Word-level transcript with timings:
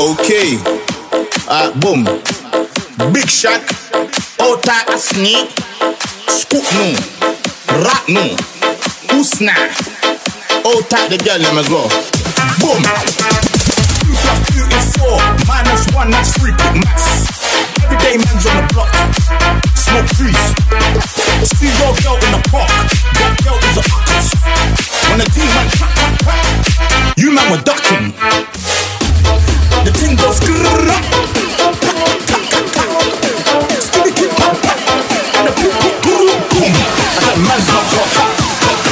Okay. 0.00 0.56
Uh, 1.44 1.68
boom. 1.76 2.08
Big 3.12 3.28
shot. 3.28 3.60
Ota 4.40 4.80
a 4.88 4.96
sneak. 4.96 5.52
Scoop 6.24 6.64
no. 6.72 6.96
Rat 7.84 8.08
no. 8.08 8.24
Usna. 9.12 9.52
Ota 10.64 11.04
the 11.12 11.20
girl 11.20 11.36
them 11.36 11.60
as 11.60 11.68
well. 11.68 11.92
Boom. 12.64 12.80
Two 14.00 14.16
plus 14.24 14.40
two 14.48 14.64
is 14.72 14.88
four. 14.96 15.20
Minus 15.44 15.84
one, 15.92 16.08
that's 16.10 16.32
three. 16.32 16.56
Quick 16.56 16.80
maths. 16.80 17.28
Everyday 17.84 18.16
man's 18.24 18.46
on 18.48 18.56
the 18.56 18.64
block. 18.72 18.88
Smoke 19.76 20.08
trees. 20.16 20.44
See 21.44 21.68
your 21.76 21.92
girl 22.00 22.16
in 22.16 22.32
the 22.32 22.42
park. 22.48 22.72
That 23.20 23.36
girl 23.44 23.60
is 23.68 23.76
a 23.76 23.84
octopus. 23.92 24.32
When 25.12 25.18
the 25.20 25.28
team 25.28 25.48
went 25.52 25.68
clap, 25.76 25.92
clap, 25.92 26.16
clap, 26.24 27.18
you 27.18 27.34
man 27.36 27.52
were 27.52 27.60
ducking. 27.60 28.16
The 29.84 29.92
thing 29.96 30.14
goes 30.14 30.38
pop 34.36 34.36
pop. 34.36 34.76
And 35.40 35.48
the 35.48 35.52
boom 35.56 35.72
boom 35.80 35.96
boom 36.04 36.28
boom. 36.52 36.72
Man's 37.48 37.64
not 37.64 37.88
hot. 37.88 38.12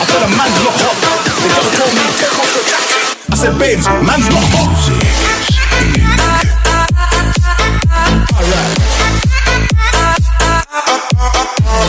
I 0.00 0.04
a 0.24 0.28
man's 0.40 0.56
hot. 0.80 0.96
They 1.42 1.50
tell 1.76 1.90
me. 1.92 2.04
I 3.28 3.36
said 3.36 3.58
babes, 3.58 3.86
man's 4.08 4.28
not 4.32 4.40
hot. 4.56 4.72
Alright. 8.32 8.80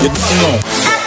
You 0.02 0.10
don't 0.10 0.36
know. 0.42 1.01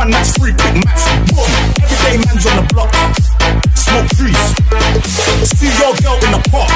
One, 0.00 0.10
that's 0.10 0.32
three. 0.38 0.52
Maths. 0.52 1.04
Boom. 1.28 1.44
Everyday 1.82 2.16
man's 2.24 2.46
on 2.46 2.56
the 2.56 2.66
block. 2.72 2.90
Smoke 3.76 4.08
trees. 4.16 4.44
See 5.44 5.68
your 5.76 5.92
girl 6.00 6.16
in 6.24 6.32
the 6.32 6.48
park. 6.50 6.69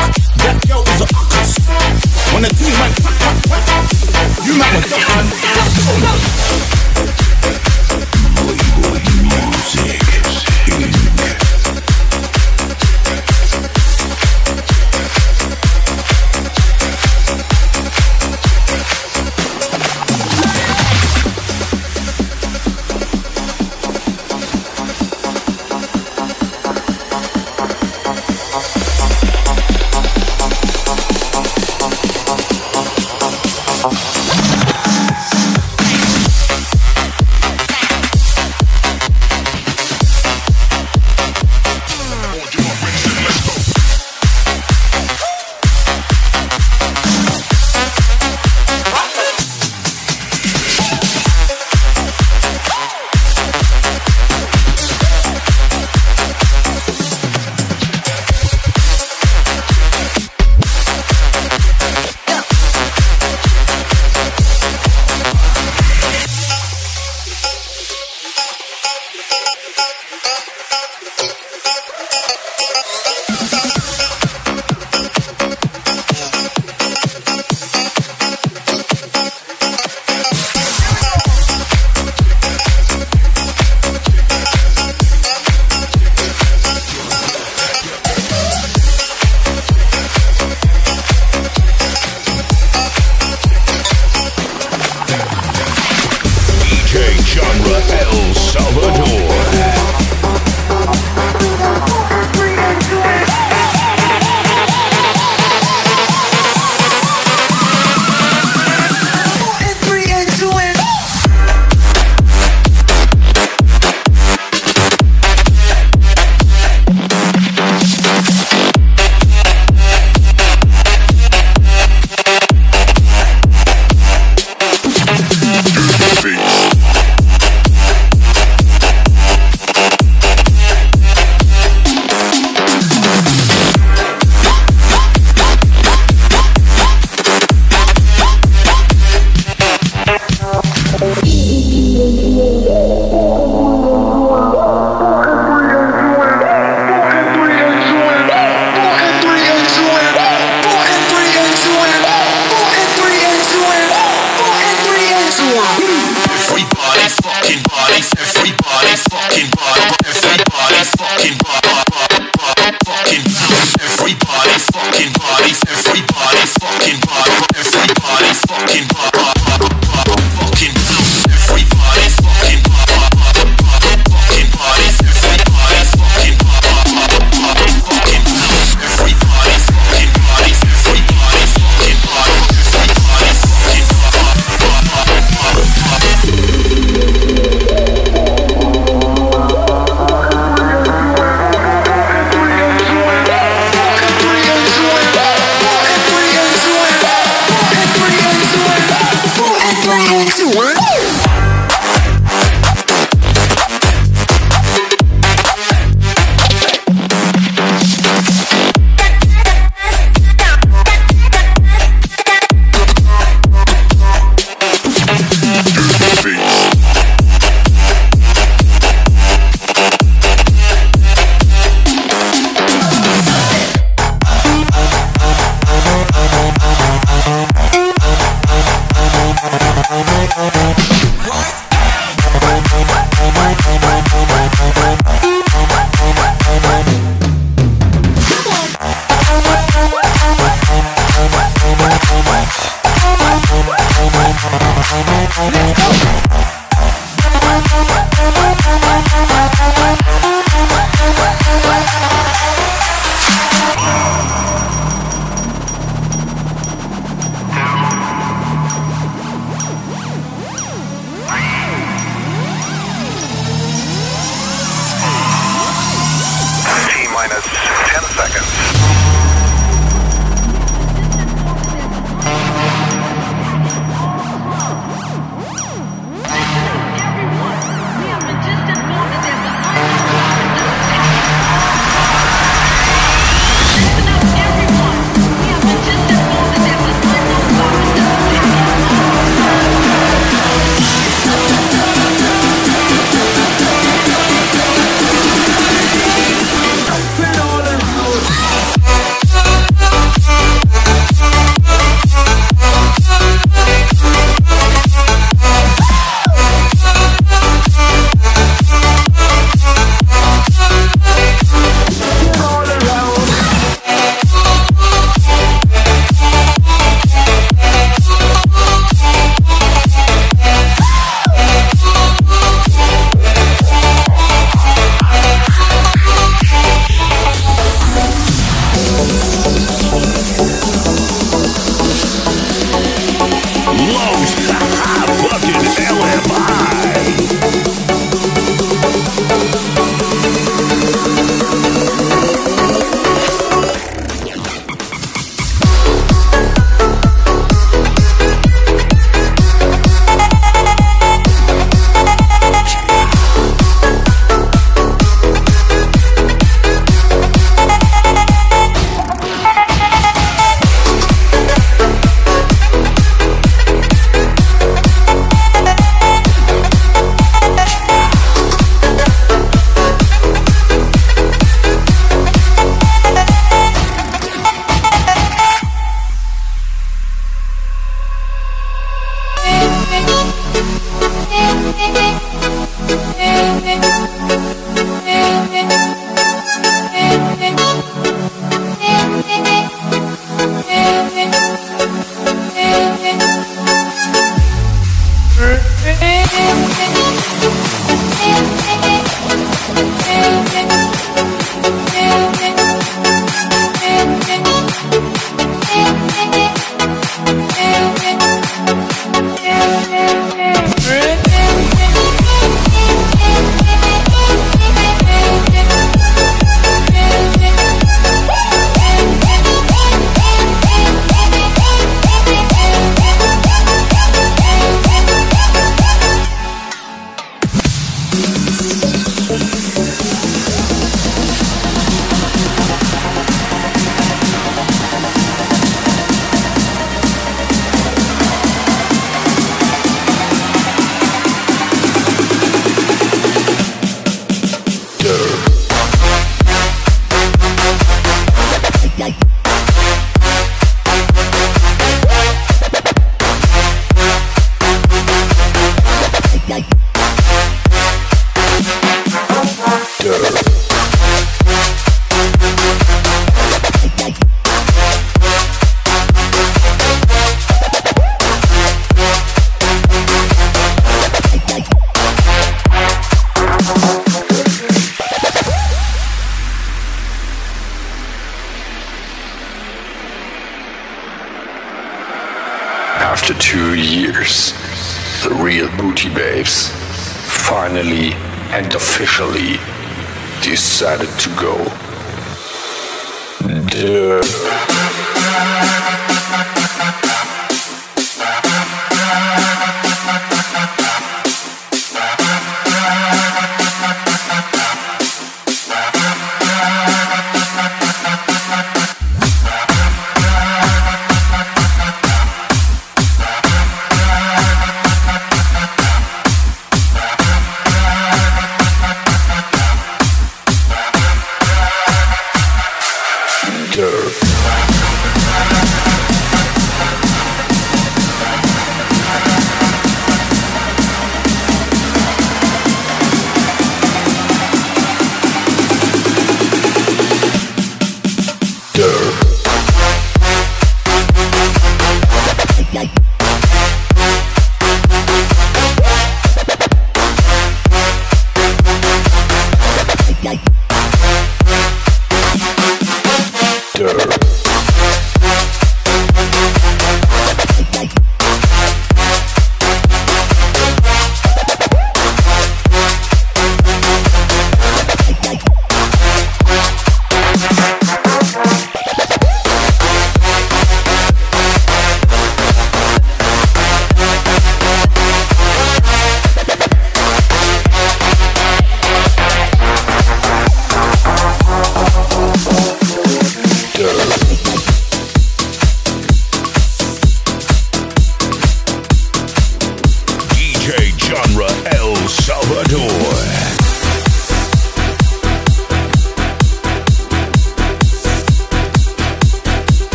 Yeah. 493.75 494.21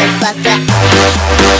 motherfucker. 0.00 1.59